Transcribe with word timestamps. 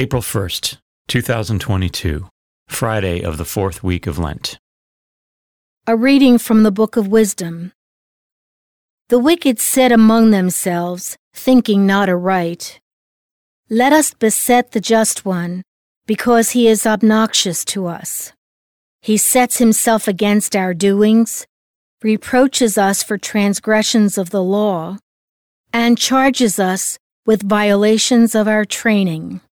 April 0.00 0.22
1st, 0.22 0.78
2022, 1.08 2.26
Friday 2.68 3.20
of 3.20 3.36
the 3.36 3.44
fourth 3.44 3.82
week 3.82 4.06
of 4.06 4.18
Lent. 4.18 4.58
A 5.86 5.94
reading 5.94 6.38
from 6.38 6.62
the 6.62 6.70
Book 6.70 6.96
of 6.96 7.08
Wisdom. 7.08 7.72
The 9.10 9.18
wicked 9.18 9.60
said 9.60 9.92
among 9.92 10.30
themselves, 10.30 11.18
thinking 11.34 11.84
not 11.84 12.08
aright, 12.08 12.80
Let 13.68 13.92
us 13.92 14.14
beset 14.14 14.72
the 14.72 14.80
just 14.80 15.26
one, 15.26 15.60
because 16.06 16.52
he 16.52 16.66
is 16.66 16.86
obnoxious 16.86 17.62
to 17.66 17.86
us. 17.86 18.32
He 19.02 19.18
sets 19.18 19.58
himself 19.58 20.08
against 20.08 20.56
our 20.56 20.72
doings, 20.72 21.46
reproaches 22.00 22.78
us 22.78 23.02
for 23.02 23.18
transgressions 23.18 24.16
of 24.16 24.30
the 24.30 24.42
law, 24.42 24.96
and 25.74 25.98
charges 25.98 26.58
us 26.58 26.98
with 27.26 27.42
violations 27.42 28.34
of 28.34 28.48
our 28.48 28.64
training. 28.64 29.42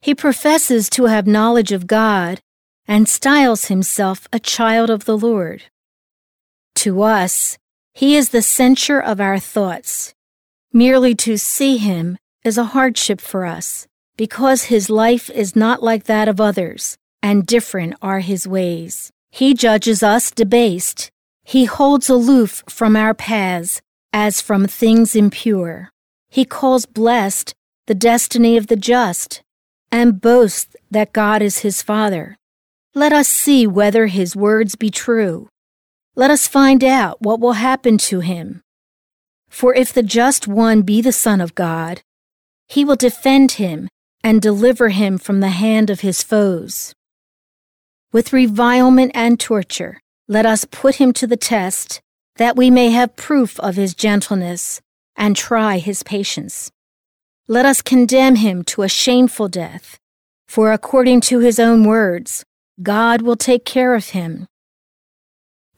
He 0.00 0.14
professes 0.14 0.88
to 0.90 1.06
have 1.06 1.26
knowledge 1.26 1.72
of 1.72 1.86
God 1.86 2.40
and 2.86 3.08
styles 3.08 3.66
himself 3.66 4.28
a 4.32 4.38
child 4.38 4.90
of 4.90 5.04
the 5.04 5.18
Lord. 5.18 5.64
To 6.76 7.02
us, 7.02 7.58
he 7.94 8.16
is 8.16 8.28
the 8.28 8.42
censure 8.42 9.00
of 9.00 9.20
our 9.20 9.38
thoughts. 9.38 10.14
Merely 10.72 11.14
to 11.16 11.36
see 11.38 11.78
him 11.78 12.18
is 12.44 12.58
a 12.58 12.64
hardship 12.64 13.20
for 13.20 13.46
us, 13.46 13.86
because 14.16 14.64
his 14.64 14.90
life 14.90 15.30
is 15.30 15.56
not 15.56 15.82
like 15.82 16.04
that 16.04 16.28
of 16.28 16.40
others, 16.40 16.96
and 17.22 17.46
different 17.46 17.94
are 18.02 18.20
his 18.20 18.46
ways. 18.46 19.10
He 19.30 19.54
judges 19.54 20.02
us 20.02 20.30
debased. 20.30 21.10
He 21.44 21.64
holds 21.64 22.08
aloof 22.08 22.62
from 22.68 22.96
our 22.96 23.14
paths 23.14 23.80
as 24.12 24.40
from 24.40 24.66
things 24.66 25.16
impure. 25.16 25.90
He 26.28 26.44
calls 26.44 26.86
blessed 26.86 27.54
the 27.86 27.94
destiny 27.94 28.56
of 28.56 28.66
the 28.66 28.76
just 28.76 29.42
and 29.96 30.20
boasts 30.20 30.76
that 30.90 31.14
God 31.14 31.40
is 31.40 31.60
his 31.60 31.80
Father. 31.80 32.36
Let 32.94 33.14
us 33.14 33.28
see 33.28 33.66
whether 33.66 34.08
his 34.08 34.36
words 34.36 34.74
be 34.74 34.90
true. 34.90 35.48
Let 36.14 36.30
us 36.30 36.46
find 36.46 36.84
out 36.84 37.22
what 37.22 37.40
will 37.40 37.54
happen 37.54 37.96
to 38.10 38.20
him. 38.20 38.60
For 39.48 39.74
if 39.74 39.94
the 39.94 40.02
just 40.02 40.46
one 40.46 40.82
be 40.82 41.00
the 41.00 41.12
Son 41.12 41.40
of 41.40 41.54
God, 41.54 42.02
he 42.68 42.84
will 42.84 42.96
defend 42.96 43.52
him 43.52 43.88
and 44.22 44.42
deliver 44.42 44.90
him 44.90 45.16
from 45.16 45.40
the 45.40 45.56
hand 45.64 45.88
of 45.88 46.00
his 46.00 46.22
foes. 46.22 46.92
With 48.12 48.34
revilement 48.34 49.12
and 49.14 49.40
torture, 49.40 50.00
let 50.28 50.44
us 50.44 50.66
put 50.70 50.96
him 50.96 51.14
to 51.14 51.26
the 51.26 51.38
test, 51.38 52.02
that 52.36 52.54
we 52.54 52.68
may 52.70 52.90
have 52.90 53.16
proof 53.16 53.58
of 53.60 53.76
his 53.76 53.94
gentleness 53.94 54.82
and 55.16 55.34
try 55.34 55.78
his 55.78 56.02
patience. 56.02 56.70
Let 57.48 57.64
us 57.64 57.80
condemn 57.80 58.36
him 58.36 58.64
to 58.64 58.82
a 58.82 58.88
shameful 58.88 59.46
death, 59.46 60.00
for 60.48 60.72
according 60.72 61.20
to 61.22 61.38
his 61.38 61.60
own 61.60 61.84
words, 61.84 62.44
God 62.82 63.22
will 63.22 63.36
take 63.36 63.64
care 63.64 63.94
of 63.94 64.08
him. 64.08 64.48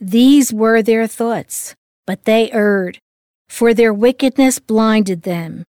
These 0.01 0.51
were 0.51 0.81
their 0.81 1.07
thoughts, 1.07 1.75
but 2.07 2.25
they 2.25 2.51
erred, 2.53 3.01
for 3.51 3.75
their 3.75 3.93
wickedness 3.93 4.59
blinded 4.59 5.23
them, 5.23 5.65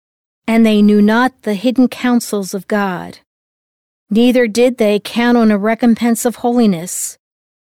and 0.45 0.63
they 0.63 0.83
knew 0.83 1.01
not 1.01 1.41
the 1.41 1.55
hidden 1.55 1.87
counsels 1.87 2.53
of 2.53 2.67
God. 2.67 3.17
Neither 4.11 4.47
did 4.47 4.77
they 4.77 4.99
count 4.99 5.35
on 5.35 5.49
a 5.49 5.57
recompense 5.57 6.25
of 6.25 6.37
holiness, 6.37 7.17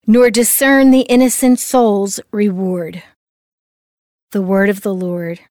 nor 0.08 0.32
discern 0.32 0.92
the 0.92 1.02
innocent 1.02 1.60
soul's 1.60 2.22
reward. 2.32 3.04
The 4.32 4.42
word 4.42 4.70
of 4.70 4.82
the 4.82 4.94
Lord. 4.94 5.42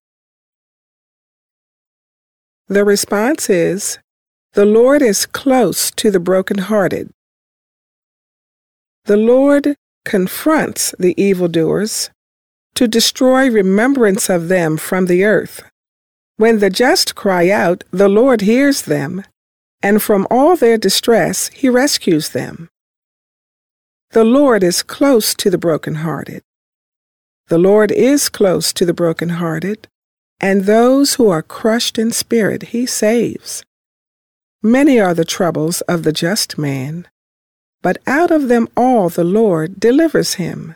The 2.72 2.86
response 2.86 3.50
is 3.50 3.98
The 4.54 4.64
Lord 4.64 5.02
is 5.02 5.26
close 5.26 5.90
to 5.90 6.10
the 6.10 6.18
brokenhearted. 6.18 7.10
The 9.04 9.18
Lord 9.18 9.76
confronts 10.06 10.94
the 10.98 11.12
evildoers 11.22 12.08
to 12.76 12.88
destroy 12.88 13.50
remembrance 13.50 14.30
of 14.30 14.48
them 14.48 14.78
from 14.78 15.04
the 15.04 15.22
earth. 15.22 15.62
When 16.38 16.60
the 16.60 16.70
just 16.70 17.14
cry 17.14 17.50
out, 17.50 17.84
the 17.90 18.08
Lord 18.08 18.40
hears 18.40 18.80
them, 18.80 19.22
and 19.82 20.02
from 20.02 20.26
all 20.30 20.56
their 20.56 20.78
distress 20.78 21.48
he 21.48 21.68
rescues 21.68 22.30
them. 22.30 22.70
The 24.12 24.24
Lord 24.24 24.62
is 24.62 24.82
close 24.82 25.34
to 25.34 25.50
the 25.50 25.58
brokenhearted. 25.58 26.40
The 27.48 27.58
Lord 27.58 27.92
is 27.92 28.30
close 28.30 28.72
to 28.72 28.86
the 28.86 28.94
brokenhearted 28.94 29.88
and 30.42 30.64
those 30.64 31.14
who 31.14 31.30
are 31.30 31.42
crushed 31.42 31.98
in 31.98 32.10
spirit 32.10 32.64
he 32.64 32.84
saves. 32.84 33.64
Many 34.62 35.00
are 35.00 35.14
the 35.14 35.24
troubles 35.24 35.80
of 35.82 36.02
the 36.02 36.12
just 36.12 36.58
man, 36.58 37.06
but 37.80 37.98
out 38.06 38.30
of 38.30 38.48
them 38.48 38.68
all 38.76 39.08
the 39.08 39.24
Lord 39.24 39.78
delivers 39.80 40.34
him. 40.34 40.74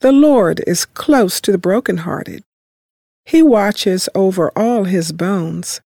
The 0.00 0.12
Lord 0.12 0.62
is 0.66 0.84
close 0.84 1.40
to 1.40 1.52
the 1.52 1.58
brokenhearted. 1.58 2.44
He 3.24 3.42
watches 3.42 4.08
over 4.14 4.50
all 4.56 4.84
his 4.84 5.12
bones. 5.12 5.80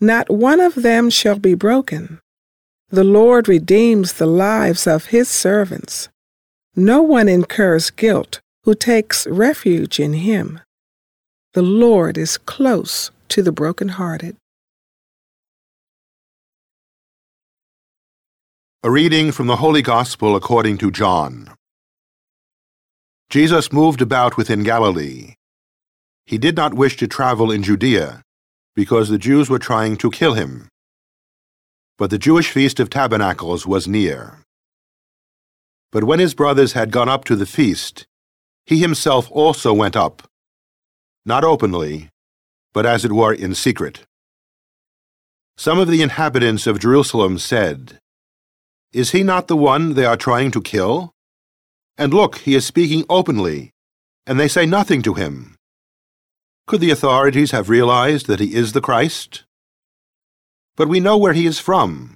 Not 0.00 0.30
one 0.30 0.60
of 0.60 0.74
them 0.74 1.10
shall 1.10 1.38
be 1.38 1.54
broken. 1.54 2.20
The 2.90 3.04
Lord 3.04 3.48
redeems 3.48 4.14
the 4.14 4.26
lives 4.26 4.86
of 4.86 5.06
his 5.06 5.28
servants. 5.28 6.08
No 6.76 7.02
one 7.02 7.28
incurs 7.28 7.90
guilt 7.90 8.40
who 8.62 8.74
takes 8.74 9.26
refuge 9.26 9.98
in 9.98 10.12
him. 10.12 10.60
The 11.56 11.62
Lord 11.62 12.18
is 12.18 12.36
close 12.36 13.10
to 13.28 13.42
the 13.42 13.50
brokenhearted. 13.50 14.36
A 18.82 18.90
reading 18.90 19.32
from 19.32 19.46
the 19.46 19.56
Holy 19.56 19.80
Gospel 19.80 20.36
according 20.36 20.76
to 20.76 20.90
John. 20.90 21.48
Jesus 23.30 23.72
moved 23.72 24.02
about 24.02 24.36
within 24.36 24.64
Galilee. 24.64 25.36
He 26.26 26.36
did 26.36 26.56
not 26.56 26.74
wish 26.74 26.98
to 26.98 27.08
travel 27.08 27.50
in 27.50 27.62
Judea, 27.62 28.20
because 28.74 29.08
the 29.08 29.16
Jews 29.16 29.48
were 29.48 29.58
trying 29.58 29.96
to 29.96 30.10
kill 30.10 30.34
him. 30.34 30.68
But 31.96 32.10
the 32.10 32.18
Jewish 32.18 32.50
feast 32.50 32.78
of 32.80 32.90
tabernacles 32.90 33.66
was 33.66 33.88
near. 33.88 34.42
But 35.90 36.04
when 36.04 36.18
his 36.18 36.34
brothers 36.34 36.74
had 36.74 36.92
gone 36.92 37.08
up 37.08 37.24
to 37.24 37.34
the 37.34 37.46
feast, 37.46 38.04
he 38.66 38.78
himself 38.78 39.30
also 39.32 39.72
went 39.72 39.96
up 39.96 40.28
not 41.26 41.42
openly, 41.42 42.08
but 42.72 42.86
as 42.86 43.04
it 43.04 43.12
were 43.12 43.34
in 43.34 43.54
secret. 43.54 44.06
Some 45.58 45.78
of 45.78 45.88
the 45.88 46.02
inhabitants 46.02 46.66
of 46.66 46.78
Jerusalem 46.78 47.38
said, 47.38 47.98
Is 48.92 49.10
he 49.10 49.24
not 49.24 49.48
the 49.48 49.56
one 49.56 49.94
they 49.94 50.04
are 50.04 50.16
trying 50.16 50.52
to 50.52 50.62
kill? 50.62 51.12
And 51.98 52.14
look, 52.14 52.38
he 52.38 52.54
is 52.54 52.64
speaking 52.64 53.04
openly, 53.08 53.72
and 54.26 54.38
they 54.38 54.48
say 54.48 54.66
nothing 54.66 55.02
to 55.02 55.14
him. 55.14 55.56
Could 56.66 56.80
the 56.80 56.90
authorities 56.90 57.50
have 57.50 57.68
realized 57.68 58.26
that 58.26 58.40
he 58.40 58.54
is 58.54 58.72
the 58.72 58.80
Christ? 58.80 59.44
But 60.76 60.88
we 60.88 61.00
know 61.00 61.16
where 61.16 61.32
he 61.32 61.46
is 61.46 61.58
from. 61.58 62.14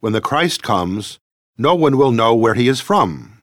When 0.00 0.12
the 0.12 0.20
Christ 0.20 0.62
comes, 0.62 1.18
no 1.56 1.74
one 1.74 1.96
will 1.96 2.12
know 2.12 2.34
where 2.34 2.54
he 2.54 2.68
is 2.68 2.80
from. 2.80 3.40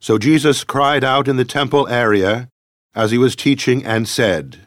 So 0.00 0.18
Jesus 0.18 0.64
cried 0.64 1.04
out 1.04 1.28
in 1.28 1.36
the 1.36 1.44
temple 1.44 1.86
area 1.88 2.48
as 2.96 3.10
he 3.10 3.18
was 3.18 3.36
teaching 3.36 3.84
and 3.84 4.08
said, 4.08 4.66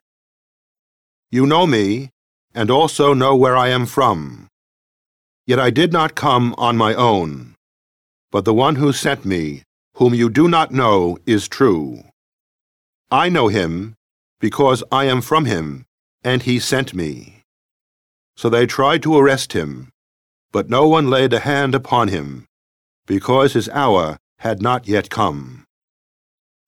You 1.32 1.48
know 1.48 1.66
me, 1.66 2.12
and 2.54 2.70
also 2.70 3.14
know 3.16 3.36
where 3.36 3.58
I 3.58 3.70
am 3.70 3.88
from. 3.88 4.48
Yet 5.48 5.60
I 5.60 5.72
did 5.72 5.92
not 5.92 6.14
come 6.14 6.54
on 6.60 6.78
my 6.78 6.94
own, 6.94 7.56
but 8.32 8.46
the 8.46 8.54
one 8.54 8.76
who 8.76 8.94
sent 8.94 9.26
me, 9.26 9.64
whom 9.96 10.14
you 10.14 10.30
do 10.30 10.48
not 10.48 10.72
know, 10.72 11.18
is 11.26 11.48
true. 11.48 12.04
I 13.10 13.30
know 13.30 13.48
him, 13.48 13.96
because 14.40 14.84
I 14.92 15.06
am 15.06 15.22
from 15.22 15.46
him, 15.46 15.86
and 16.24 16.44
he 16.44 16.60
sent 16.60 16.94
me. 16.94 17.42
So 18.38 18.48
they 18.48 18.68
tried 18.68 19.02
to 19.04 19.18
arrest 19.18 19.54
him, 19.54 19.90
but 20.52 20.70
no 20.70 20.88
one 20.88 21.10
laid 21.10 21.34
a 21.34 21.40
hand 21.40 21.74
upon 21.74 22.10
him, 22.10 22.46
because 23.08 23.54
his 23.54 23.68
hour 23.70 24.20
had 24.38 24.62
not 24.62 24.88
yet 24.88 25.10
come. 25.10 25.66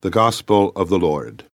The 0.01 0.09
Gospel 0.09 0.71
of 0.75 0.89
the 0.89 0.97
Lord. 0.97 1.45